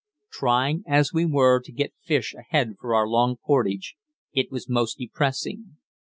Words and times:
Trying 0.31 0.83
as 0.87 1.13
we 1.13 1.27
were 1.27 1.59
to 1.59 1.71
get 1.71 1.93
fish 2.01 2.33
ahead 2.33 2.69
for 2.79 2.95
our 2.95 3.07
long 3.07 3.35
portage, 3.37 3.95
it 4.33 4.49
was 4.49 4.67
most 4.67 4.97
depressing. 4.97 5.77